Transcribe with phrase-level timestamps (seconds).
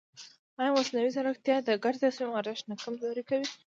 [0.59, 3.47] ایا مصنوعي ځیرکتیا د ګډ تصمیم ارزښت نه کمزوری کوي؟